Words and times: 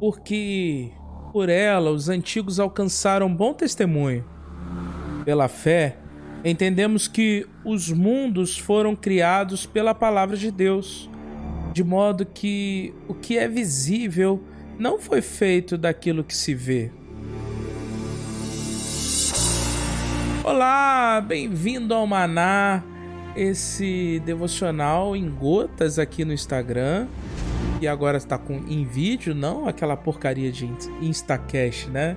porque 0.00 0.90
por 1.30 1.50
ela 1.50 1.90
os 1.90 2.08
antigos 2.08 2.58
alcançaram 2.58 3.32
bom 3.32 3.52
testemunho. 3.52 4.24
Pela 5.26 5.46
fé, 5.46 5.98
entendemos 6.42 7.06
que 7.06 7.46
os 7.62 7.92
mundos 7.92 8.56
foram 8.56 8.96
criados 8.96 9.66
pela 9.66 9.94
palavra 9.94 10.38
de 10.38 10.50
Deus, 10.50 11.08
de 11.74 11.84
modo 11.84 12.24
que 12.24 12.94
o 13.06 13.12
que 13.12 13.36
é 13.36 13.46
visível 13.46 14.42
não 14.78 14.98
foi 14.98 15.20
feito 15.20 15.76
daquilo 15.76 16.24
que 16.24 16.34
se 16.34 16.54
vê. 16.54 16.90
Olá, 20.42 21.20
bem-vindo 21.20 21.92
ao 21.92 22.06
Maná, 22.06 22.82
esse 23.36 24.20
devocional 24.24 25.14
em 25.14 25.28
gotas 25.28 25.98
aqui 25.98 26.24
no 26.24 26.32
Instagram. 26.32 27.06
E 27.80 27.88
agora 27.88 28.18
está 28.18 28.36
com 28.36 28.54
em 28.68 28.84
vídeo, 28.84 29.34
não 29.34 29.66
aquela 29.66 29.96
porcaria 29.96 30.52
de 30.52 30.70
Instacash, 31.00 31.86
né? 31.86 32.16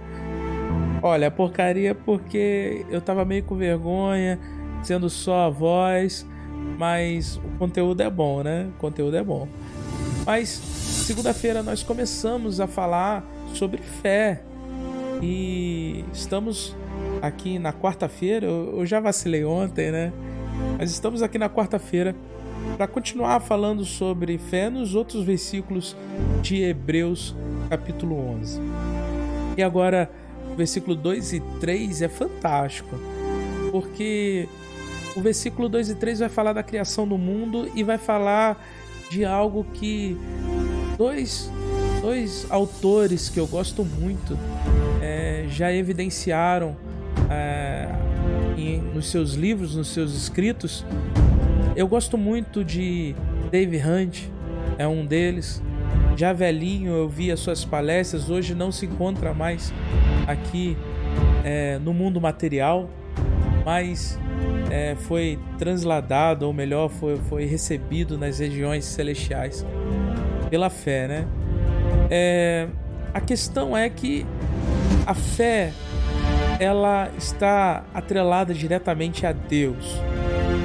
Olha, 1.02 1.32
porcaria 1.32 1.96
porque 1.96 2.86
eu 2.90 3.00
tava 3.00 3.24
meio 3.24 3.44
com 3.44 3.56
vergonha, 3.56 4.40
sendo 4.84 5.10
só 5.10 5.48
a 5.48 5.50
voz, 5.50 6.26
mas 6.78 7.38
o 7.38 7.58
conteúdo 7.58 8.02
é 8.02 8.10
bom, 8.10 8.44
né? 8.44 8.68
O 8.76 8.80
conteúdo 8.80 9.16
é 9.16 9.24
bom. 9.24 9.48
Mas 10.26 10.50
segunda-feira 10.50 11.64
nós 11.64 11.84
começamos 11.84 12.60
a 12.60 12.68
falar 12.68 13.26
sobre 13.54 13.82
fé. 13.82 14.42
E 15.22 16.04
estamos 16.14 16.76
aqui 17.22 17.58
na 17.60 17.72
quarta-feira. 17.72 18.46
Eu 18.46 18.86
já 18.86 19.00
vacilei 19.00 19.46
ontem, 19.46 19.92
né? 19.92 20.12
Mas 20.78 20.92
estamos 20.92 21.22
aqui 21.22 21.38
na 21.38 21.50
quarta-feira 21.50 22.16
para 22.78 22.88
continuar 22.88 23.40
falando 23.40 23.86
sobre 23.86 24.38
fé 24.38 24.70
nos 24.70 24.96
outros 24.96 25.24
versículos 25.24 25.96
de 26.42 26.62
Hebreus, 26.62 27.36
capítulo 27.70 28.18
11. 28.36 28.60
E 29.58 29.64
agora, 29.64 30.10
versículo 30.58 30.96
2 30.96 31.34
e 31.34 31.40
3 31.60 32.02
é 32.02 32.08
fantástico, 32.08 32.96
porque 33.72 34.48
o 35.16 35.22
versículo 35.22 35.70
2 35.70 35.90
e 35.90 35.96
3 35.96 36.20
vai 36.20 36.30
falar 36.30 36.54
da 36.54 36.64
criação 36.64 37.08
do 37.08 37.18
mundo 37.18 37.70
e 37.76 37.84
vai 37.84 37.98
falar 37.98 38.64
de 39.10 39.24
algo 39.24 39.64
que 39.74 40.18
dois, 40.98 41.52
dois 42.02 42.48
autores 42.50 43.30
que 43.30 43.40
eu 43.40 43.46
gosto 43.46 43.86
muito 43.86 44.38
é, 45.02 45.46
já 45.50 45.72
evidenciaram 45.72 46.76
é, 47.30 47.88
em, 48.58 48.80
nos 48.80 49.12
seus 49.12 49.34
livros, 49.34 49.76
nos 49.76 49.90
seus 49.90 50.16
escritos. 50.16 50.84
Eu 51.76 51.88
gosto 51.88 52.18
muito 52.18 52.64
de 52.64 53.16
Dave 53.52 53.78
Hunt, 53.78 54.26
é 54.78 54.88
um 54.88 55.06
deles. 55.06 55.62
Já 56.16 56.32
velhinho, 56.32 56.94
eu 56.94 57.10
vi 57.10 57.32
as 57.32 57.40
suas 57.40 57.66
palestras, 57.66 58.30
hoje 58.30 58.54
não 58.54 58.72
se 58.72 58.86
encontra 58.86 59.34
mais 59.34 59.74
aqui 60.28 60.78
é, 61.44 61.80
no 61.80 61.92
mundo 61.92 62.22
material, 62.22 62.88
mas 63.66 64.20
é, 64.70 64.96
foi 64.96 65.40
transladado, 65.58 66.46
ou 66.46 66.54
melhor, 66.54 66.90
foi, 66.90 67.18
foi 67.18 67.46
recebido 67.46 68.20
nas 68.20 68.38
regiões 68.38 68.86
celestiais 68.86 69.66
pela 70.52 70.70
fé, 70.70 71.08
né? 71.08 71.28
É, 72.12 72.68
a 73.12 73.20
questão 73.20 73.76
é 73.76 73.90
que 73.90 74.26
a 75.08 75.16
fé 75.16 75.74
ela 76.60 77.10
está 77.18 77.84
atrelada 77.94 78.54
diretamente 78.54 79.26
a 79.26 79.32
Deus, 79.32 80.00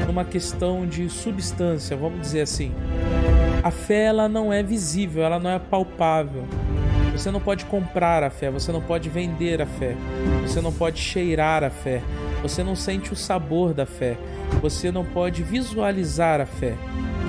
numa 0.08 0.24
questão 0.24 0.86
de 0.86 1.10
substância, 1.10 1.94
vamos 1.94 2.22
dizer 2.22 2.40
assim. 2.40 2.72
A 3.62 3.70
fé 3.70 4.04
ela 4.04 4.26
não 4.26 4.50
é 4.50 4.62
visível, 4.62 5.22
ela 5.22 5.38
não 5.38 5.50
é 5.50 5.58
palpável. 5.58 6.46
Você 7.12 7.30
não 7.30 7.40
pode 7.40 7.66
comprar 7.66 8.22
a 8.22 8.30
fé, 8.30 8.50
você 8.50 8.72
não 8.72 8.80
pode 8.80 9.10
vender 9.10 9.60
a 9.60 9.66
fé, 9.66 9.94
você 10.40 10.62
não 10.62 10.72
pode 10.72 10.98
cheirar 10.98 11.62
a 11.62 11.68
fé, 11.68 12.00
você 12.40 12.64
não 12.64 12.74
sente 12.74 13.12
o 13.12 13.16
sabor 13.16 13.74
da 13.74 13.84
fé, 13.84 14.16
você 14.62 14.90
não 14.90 15.04
pode 15.04 15.42
visualizar 15.42 16.40
a 16.40 16.46
fé. 16.46 16.74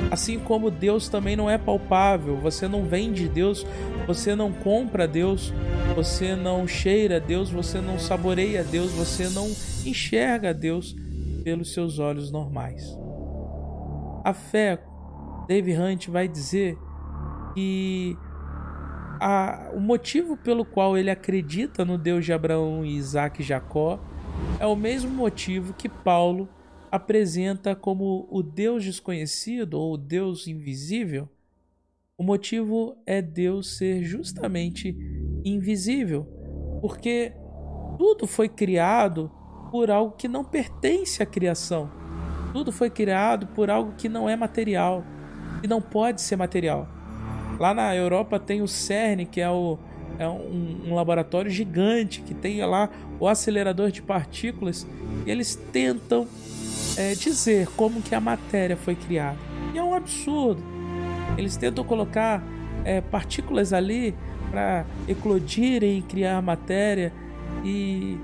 Assim 0.10 0.40
como 0.40 0.72
Deus 0.72 1.10
também 1.10 1.36
não 1.36 1.50
é 1.50 1.58
palpável, 1.58 2.38
você 2.38 2.66
não 2.66 2.86
vende 2.86 3.28
Deus, 3.28 3.66
você 4.08 4.36
não 4.36 4.54
compra 4.54 5.06
Deus, 5.06 5.54
você 5.94 6.34
não 6.34 6.66
cheira 6.66 7.20
Deus, 7.20 7.50
você 7.50 7.82
não 7.82 8.00
saboreia 8.00 8.64
Deus, 8.64 8.92
você 8.92 9.28
não 9.28 9.52
enxerga 9.86 10.54
Deus 10.54 10.96
pelos 11.44 11.74
seus 11.74 12.00
olhos 12.00 12.32
normais. 12.32 12.84
A 14.24 14.34
fé, 14.34 14.84
Dave 15.48 15.76
Hunt 15.76 16.08
vai 16.08 16.28
dizer 16.28 16.78
que 17.54 18.18
a, 19.20 19.72
o 19.74 19.80
motivo 19.80 20.38
pelo 20.38 20.64
qual 20.64 20.98
ele 20.98 21.10
acredita 21.10 21.84
no 21.84 21.98
Deus 21.98 22.26
de 22.26 22.34
Abraão, 22.34 22.86
Isaac 22.86 23.42
e 23.42 23.46
Jacó 23.46 24.00
é 24.60 24.66
o 24.66 24.76
mesmo 24.76 25.12
motivo 25.12 25.74
que 25.74 25.90
Paulo 25.90 26.48
apresenta 26.92 27.76
como 27.76 28.28
o 28.30 28.42
Deus 28.42 28.84
desconhecido 28.84 29.76
ou 29.76 29.94
o 29.94 29.98
Deus 29.98 30.48
invisível, 30.48 31.30
o 32.18 32.24
motivo 32.24 32.98
é 33.06 33.22
Deus 33.22 33.78
ser 33.78 34.04
justamente 34.04 34.96
invisível, 35.46 36.28
porque 36.82 37.32
tudo 37.98 38.28
foi 38.28 38.50
criado 38.50 39.32
por 39.72 39.92
algo 39.92 40.14
que 40.18 40.28
não 40.28 40.44
pertence 40.44 41.22
à 41.22 41.26
criação. 41.26 41.90
Tudo 42.54 42.72
foi 42.72 42.90
criado 42.90 43.48
por 43.48 43.70
algo 43.70 43.94
que 43.98 44.10
não 44.10 44.28
é 44.28 44.36
material, 44.36 45.04
que 45.62 45.68
não 45.68 45.82
pode 45.82 46.22
ser 46.22 46.36
material. 46.36 46.88
Lá 47.60 47.74
na 47.74 47.96
Europa 47.96 48.40
tem 48.40 48.62
o 48.62 48.68
CERN, 48.68 49.26
que 49.26 49.42
é, 49.42 49.50
o, 49.50 49.78
é 50.18 50.28
um, 50.28 50.88
um 50.88 50.96
laboratório 50.96 51.52
gigante 51.52 52.22
que 52.22 52.34
tem 52.34 52.66
lá 52.66 52.90
o 53.20 53.28
acelerador 53.28 53.92
de 53.92 54.02
partículas, 54.02 54.88
e 55.26 55.30
eles 55.30 55.56
tentam 55.56 56.28
é, 56.98 57.14
dizer 57.14 57.68
como 57.76 58.02
que 58.02 58.16
a 58.16 58.22
matéria 58.22 58.78
foi 58.78 58.96
criada. 58.96 59.38
E 59.74 59.78
é 59.78 59.84
um 59.84 59.94
absurdo. 59.94 60.64
Eles 61.38 61.56
tentam 61.58 61.84
colocar 61.84 62.44
é, 62.84 63.02
partículas 63.02 63.74
ali 63.74 64.16
para 64.50 64.86
eclodirem 65.08 66.00
e 66.00 66.02
criar 66.02 66.42
matéria 66.42 67.14
e 67.64 68.18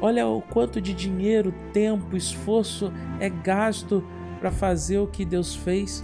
olha 0.00 0.26
o 0.26 0.40
quanto 0.40 0.80
de 0.80 0.92
dinheiro, 0.92 1.52
tempo, 1.72 2.16
esforço 2.16 2.92
é 3.18 3.28
gasto 3.28 4.04
para 4.38 4.50
fazer 4.50 4.98
o 4.98 5.06
que 5.06 5.24
Deus 5.24 5.54
fez 5.54 6.00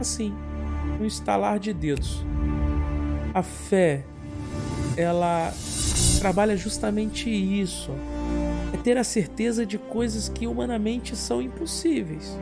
assim, 0.00 0.34
no 0.98 1.06
estalar 1.06 1.58
de 1.58 1.72
dedos. 1.72 2.24
A 3.34 3.42
fé, 3.42 4.04
ela 4.96 5.52
trabalha 6.18 6.56
justamente 6.56 7.30
isso 7.30 7.92
é 8.72 8.76
ter 8.76 8.98
a 8.98 9.04
certeza 9.04 9.64
de 9.64 9.78
coisas 9.78 10.28
que 10.28 10.46
humanamente 10.46 11.16
são 11.16 11.40
impossíveis. 11.40 12.38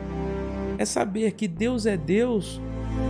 É 0.77 0.85
saber 0.85 1.31
que 1.33 1.47
Deus 1.47 1.85
é 1.85 1.95
Deus 1.95 2.61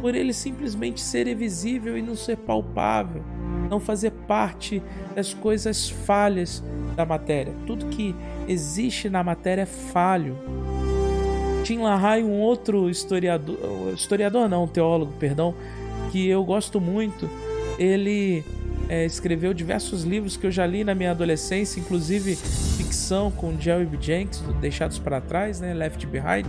por 0.02 0.14
ele 0.16 0.34
simplesmente 0.34 1.02
ser 1.02 1.28
invisível 1.28 1.98
e 1.98 2.02
não 2.02 2.16
ser 2.16 2.38
palpável, 2.38 3.24
não 3.68 3.80
fazer 3.80 4.12
parte 4.12 4.82
das 5.16 5.34
coisas 5.34 5.90
falhas 5.90 6.64
da 6.96 7.06
matéria. 7.06 7.54
Tudo 7.66 7.86
que 7.88 8.16
existe 8.48 9.10
na 9.10 9.24
matéria 9.24 9.62
é 9.62 9.66
falho. 9.66 10.38
Tim 11.64 11.80
LaHaye, 11.80 12.24
um 12.24 12.40
outro 12.40 12.90
historiador, 12.90 13.58
historiador 13.94 14.48
não, 14.48 14.68
teólogo, 14.68 15.14
perdão, 15.20 15.54
que 16.12 16.28
eu 16.28 16.44
gosto 16.44 16.80
muito, 16.80 17.30
ele 17.78 18.44
é, 18.90 19.06
escreveu 19.06 19.54
diversos 19.54 20.04
livros 20.04 20.38
que 20.38 20.48
eu 20.48 20.52
já 20.52 20.66
li 20.66 20.84
na 20.84 20.96
minha 20.96 21.12
adolescência, 21.12 21.80
inclusive 21.80 22.36
ficção 22.78 23.30
com 23.32 23.60
Jerry 23.60 23.86
B. 23.86 23.98
Jenks, 24.00 24.42
Deixados 24.62 24.98
para 24.98 25.20
Trás, 25.20 25.60
né, 25.60 25.74
Left 25.74 26.06
Behind. 26.08 26.46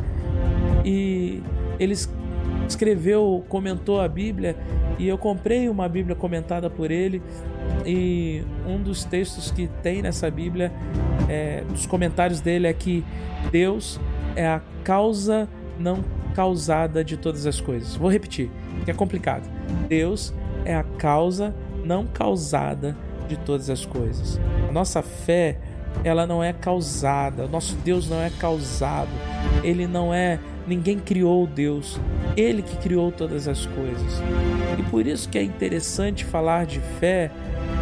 E 0.84 1.42
ele 1.78 1.94
escreveu, 2.70 3.44
comentou 3.49 4.00
a 4.00 4.09
Bíblia 4.09 4.56
e 4.99 5.09
eu 5.09 5.19
comprei 5.19 5.69
uma 5.69 5.88
Bíblia 5.88 6.15
comentada 6.15 6.69
por 6.69 6.91
ele. 6.91 7.23
E 7.85 8.43
um 8.67 8.81
dos 8.82 9.05
textos 9.05 9.50
que 9.50 9.69
tem 9.82 10.03
nessa 10.03 10.31
Bíblia, 10.31 10.73
é, 11.29 11.62
dos 11.69 11.87
comentários 11.87 12.41
dele, 12.41 12.67
é 12.67 12.73
que 12.73 13.05
Deus 13.50 14.00
é 14.35 14.47
a 14.47 14.61
causa 14.85 15.49
não 15.79 16.03
causada 16.35 17.05
de 17.05 17.17
todas 17.17 17.47
as 17.47 17.61
coisas. 17.61 17.97
Vou 17.97 18.11
repetir, 18.11 18.50
que 18.85 18.91
é 18.91 18.94
complicado. 18.94 19.49
Deus 19.88 20.32
é 20.65 20.75
a 20.75 20.85
causa 20.85 21.55
não 21.85 22.06
causada 22.06 22.97
de 23.29 23.37
todas 23.37 23.69
as 23.70 23.85
coisas. 23.85 24.41
A 24.69 24.73
nossa 24.73 25.03
fé, 25.03 25.59
ela 26.05 26.26
não 26.26 26.43
é 26.43 26.53
causada. 26.53 27.47
O 27.47 27.49
nosso 27.49 27.75
Deus 27.76 28.09
não 28.09 28.20
é 28.20 28.31
causado. 28.31 29.11
Ele 29.62 29.87
não 29.87 30.12
é 30.12 30.38
ninguém 30.69 30.99
criou 30.99 31.47
Deus. 31.47 31.99
Ele 32.37 32.62
que 32.62 32.76
criou 32.76 33.11
todas 33.11 33.49
as 33.49 33.67
coisas. 33.67 34.20
E 34.79 34.82
por 34.85 35.06
isso 35.06 35.29
que 35.29 35.38
é 35.38 35.43
interessante 35.43 36.25
falar 36.25 36.67
de 36.67 36.81
fé 37.00 37.31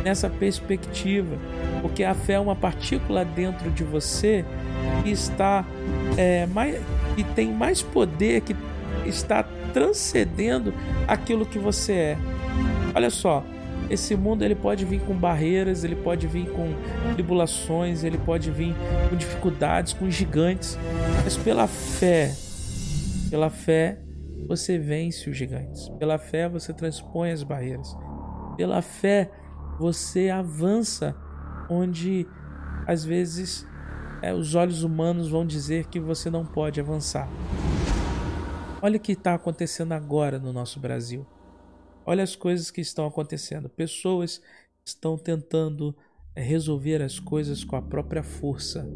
nessa 0.05 0.31
perspectiva, 0.31 1.37
porque 1.83 2.05
a 2.05 2.15
fé 2.15 2.35
é 2.35 2.41
uma 2.41 2.55
partícula 2.55 3.25
dentro 3.25 3.71
de 3.71 3.83
você 3.83 4.44
que 5.03 5.11
está 5.11 5.65
é, 6.17 6.47
mais, 6.47 6.81
que 7.17 7.25
tem 7.25 7.53
mais 7.53 7.83
poder, 7.83 8.41
que 8.43 8.55
está 9.05 9.43
transcendendo 9.73 10.73
aquilo 11.09 11.44
que 11.44 11.59
você 11.59 11.93
é. 11.93 12.19
Olha 12.94 13.11
só, 13.11 13.44
esse 13.91 14.17
mundo 14.17 14.43
ele 14.44 14.55
pode 14.55 14.85
vir 14.85 15.00
com 15.00 15.15
barreiras, 15.15 15.85
ele 15.85 15.97
pode 15.97 16.27
vir 16.27 16.47
com 16.50 16.73
tribulações, 17.15 18.05
ele 18.05 18.19
pode 18.19 18.50
vir 18.50 18.75
com 19.09 19.17
dificuldades, 19.17 19.93
com 19.93 20.11
gigantes, 20.11 20.79
mas 21.23 21.37
pela 21.37 21.67
fé, 21.67 22.33
pela 23.31 23.50
fé 23.50 24.02
você 24.46 24.78
vence 24.78 25.28
os 25.28 25.37
gigantes. 25.37 25.88
Pela 25.99 26.19
fé 26.19 26.49
você 26.49 26.73
transpõe 26.73 27.32
as 27.32 27.43
barreiras. 27.43 27.96
Pela 28.56 28.81
fé 28.82 29.31
você 29.78 30.31
avança 30.31 31.14
onde 31.69 32.26
às 32.87 33.05
vezes 33.05 33.67
é, 34.23 34.32
os 34.32 34.55
olhos 34.55 34.82
humanos 34.82 35.28
vão 35.28 35.46
dizer 35.46 35.87
que 35.87 36.00
você 36.00 36.31
não 36.31 36.44
pode 36.44 36.81
avançar. 36.81 37.28
Olha 38.81 38.96
o 38.96 39.00
que 39.00 39.12
está 39.12 39.34
acontecendo 39.34 39.93
agora 39.93 40.38
no 40.38 40.52
nosso 40.52 40.78
Brasil. 40.78 41.26
Olha 42.05 42.23
as 42.23 42.37
coisas 42.37 42.70
que 42.70 42.81
estão 42.81 43.06
acontecendo. 43.06 43.69
Pessoas 43.69 44.40
estão 44.84 45.19
tentando 45.19 45.96
é, 46.34 46.43
resolver 46.43 47.02
as 47.02 47.19
coisas 47.19 47.64
com 47.64 47.75
a 47.75 47.82
própria 47.82 48.23
força. 48.23 48.88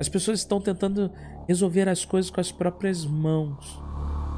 As 0.00 0.08
pessoas 0.08 0.38
estão 0.38 0.58
tentando 0.58 1.12
resolver 1.46 1.86
as 1.86 2.06
coisas 2.06 2.30
com 2.30 2.40
as 2.40 2.50
próprias 2.50 3.04
mãos. 3.04 3.78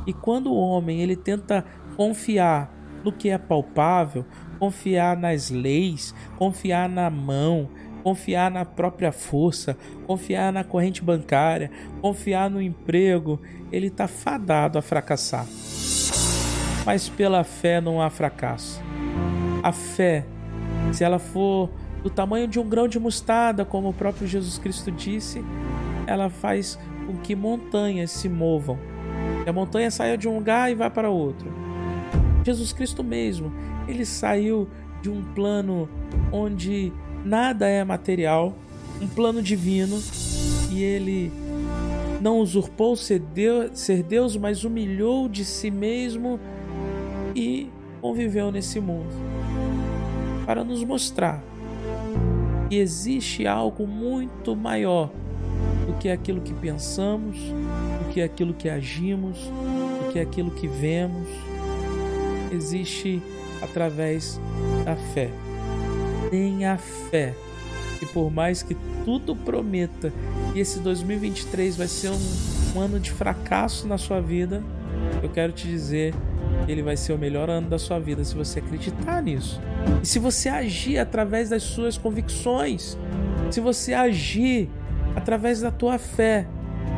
E 0.05 0.13
quando 0.13 0.51
o 0.53 0.57
homem 0.57 1.01
ele 1.01 1.15
tenta 1.15 1.65
confiar 1.97 2.75
no 3.05 3.13
que 3.13 3.29
é 3.29 3.39
palpável, 3.39 4.27
confiar 4.59 5.17
nas 5.17 5.51
leis, 5.51 6.13
confiar 6.37 6.89
na 6.89 7.09
mão, 7.09 7.69
confiar 8.03 8.51
na 8.51 8.65
própria 8.65 9.13
força, 9.13 9.77
confiar 10.05 10.53
na 10.53 10.65
corrente 10.65 11.01
bancária, 11.01 11.71
confiar 12.01 12.51
no 12.51 12.61
emprego, 12.61 13.41
ele 13.71 13.87
está 13.87 14.09
fadado 14.09 14.79
a 14.79 14.83
fracassar. 14.83 15.47
Mas 16.85 17.09
pela 17.09 17.45
fé 17.45 17.81
não 17.81 18.03
há 18.03 18.11
fracasso. 18.11 18.83
A 19.63 19.71
fé, 19.71 20.27
se 20.93 21.05
ela 21.05 21.21
for 21.21 21.71
do 22.03 22.11
tamanho 22.11 22.49
de 22.49 22.59
um 22.59 22.69
grão 22.69 22.89
de 22.89 22.99
mostarda, 22.99 23.65
como 23.65 23.89
o 23.89 23.93
próprio 23.93 24.27
Jesus 24.27 24.59
Cristo 24.59 24.91
disse, 24.91 25.45
ela 26.07 26.29
faz 26.29 26.79
com 27.07 27.17
que 27.19 27.37
montanhas 27.37 28.11
se 28.11 28.29
movam. 28.29 28.79
Que 29.45 29.51
a 29.51 29.53
montanha 29.53 29.91
saia 29.91 30.19
de 30.19 30.29
um 30.29 30.37
lugar 30.37 30.71
e 30.71 30.75
vá 30.75 30.91
para 30.91 31.11
outro. 31.11 31.53
Jesus 32.45 32.73
Cristo 32.73 33.05
mesmo, 33.05 33.53
ele 33.87 34.05
saiu 34.05 34.69
de 35.01 35.09
um 35.09 35.23
plano 35.23 35.89
onde 36.33 36.93
nada 37.25 37.69
é 37.69 37.85
material, 37.85 38.53
um 39.01 39.07
plano 39.07 39.41
divino, 39.41 40.01
e 40.71 40.83
ele 40.83 41.33
não 42.21 42.39
usurpou 42.39 42.97
ser 42.97 43.21
Deus, 43.21 44.37
mas 44.37 44.65
humilhou 44.65 45.29
de 45.29 45.45
si 45.45 45.71
mesmo 45.71 46.39
e 47.35 47.69
conviveu 48.01 48.51
nesse 48.51 48.81
mundo 48.81 49.15
para 50.47 50.65
nos 50.65 50.83
mostrar 50.85 51.43
que 52.73 52.79
existe 52.79 53.47
algo 53.47 53.87
muito 53.87 54.57
maior 54.57 55.11
do 55.87 55.93
que 55.99 56.09
aquilo 56.09 56.41
que 56.41 56.55
pensamos, 56.55 57.37
do 57.37 58.09
que 58.11 58.23
aquilo 58.23 58.55
que 58.55 58.67
agimos, 58.67 59.37
do 59.39 60.11
que 60.11 60.19
aquilo 60.19 60.51
que 60.51 60.67
vemos. 60.67 61.29
Existe 62.51 63.23
através 63.61 64.41
da 64.87 64.97
fé 64.97 65.31
tenha 66.31 66.79
fé. 66.79 67.35
E 68.01 68.07
por 68.07 68.31
mais 68.31 68.63
que 68.63 68.75
tudo 69.05 69.37
prometa 69.37 70.11
que 70.55 70.59
esse 70.59 70.81
2023 70.81 71.77
vai 71.77 71.87
ser 71.87 72.09
um, 72.09 72.75
um 72.75 72.81
ano 72.81 72.99
de 72.99 73.11
fracasso 73.11 73.87
na 73.87 73.99
sua 73.99 74.19
vida, 74.19 74.63
eu 75.23 75.29
quero 75.29 75.53
te 75.53 75.69
dizer 75.69 76.15
ele 76.69 76.83
vai 76.83 76.97
ser 76.97 77.13
o 77.13 77.19
melhor 77.19 77.51
ano 77.51 77.69
da 77.69 77.79
sua 77.79 77.99
vida 77.99 78.25
se 78.25 78.35
você 78.35 78.59
acreditar 78.59 79.23
nisso. 79.23 79.61
E 80.03 80.07
se 80.07 80.19
você 80.19 80.49
agir 80.49 80.99
através 80.99 81.49
das 81.49 81.63
suas 81.63 81.99
convicções, 81.99 82.97
se 83.51 83.61
você 83.61 83.93
agir 83.93 84.71
através 85.15 85.61
da 85.61 85.71
tua 85.71 85.99
fé, 85.99 86.47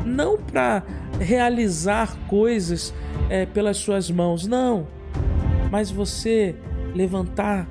não 0.04 0.36
para 0.36 0.82
realizar 1.18 2.16
coisas 2.26 2.94
é, 3.28 3.46
pelas 3.46 3.76
suas 3.78 4.10
mãos, 4.10 4.46
não, 4.46 4.86
mas 5.70 5.90
você 5.90 6.54
levantar 6.94 7.66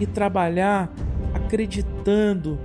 e 0.00 0.06
trabalhar 0.06 0.92
acreditando 1.34 2.58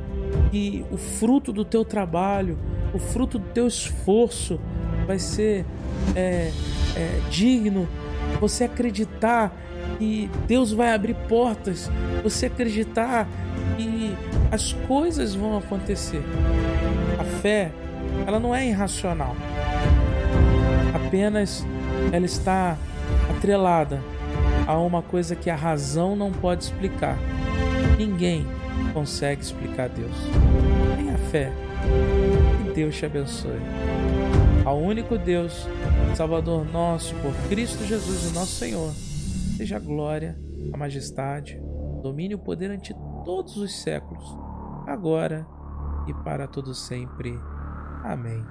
que 0.51 0.85
o 0.91 0.97
fruto 0.97 1.51
do 1.51 1.65
teu 1.65 1.83
trabalho, 1.83 2.57
o 2.93 2.99
fruto 2.99 3.39
do 3.39 3.45
teu 3.49 3.67
esforço 3.67 4.59
vai 5.05 5.19
ser 5.19 5.65
é, 6.15 6.51
é, 6.95 7.21
digno. 7.29 7.87
Você 8.39 8.65
acreditar 8.65 9.51
que 9.97 10.29
Deus 10.47 10.71
vai 10.71 10.93
abrir 10.93 11.15
portas, 11.27 11.89
você 12.23 12.47
acreditar 12.47 13.27
que 13.77 14.15
as 14.51 14.73
coisas 14.87 15.33
vão 15.33 15.57
acontecer. 15.57 16.21
A 17.19 17.23
fé, 17.41 17.71
ela 18.27 18.39
não 18.39 18.53
é 18.53 18.67
irracional. 18.67 19.35
Apenas 20.93 21.65
ela 22.11 22.25
está 22.25 22.77
atrelada 23.29 24.01
a 24.67 24.77
uma 24.77 25.01
coisa 25.01 25.35
que 25.35 25.49
a 25.49 25.55
razão 25.55 26.15
não 26.15 26.31
pode 26.31 26.63
explicar. 26.63 27.17
Ninguém 27.97 28.45
consegue 28.93 29.41
explicar 29.41 29.89
Deus. 29.89 30.15
Tenha 30.95 31.17
fé. 31.29 31.51
Que 32.63 32.73
Deus 32.73 32.95
te 32.95 33.05
abençoe. 33.05 33.59
Ao 34.65 34.77
único 34.77 35.17
Deus, 35.17 35.67
Salvador 36.15 36.65
nosso, 36.65 37.13
por 37.15 37.33
Cristo 37.49 37.83
Jesus, 37.83 38.31
o 38.31 38.33
nosso 38.33 38.55
Senhor, 38.55 38.91
seja 39.57 39.75
a 39.75 39.79
glória, 39.79 40.39
a 40.73 40.77
majestade, 40.77 41.61
o 41.61 42.01
domínio 42.01 42.35
e 42.35 42.39
o 42.39 42.43
poder 42.43 42.71
ante 42.71 42.93
todos 43.25 43.57
os 43.57 43.81
séculos, 43.81 44.23
agora 44.87 45.45
e 46.07 46.13
para 46.23 46.47
todo 46.47 46.73
sempre. 46.73 47.37
Amém. 48.05 48.41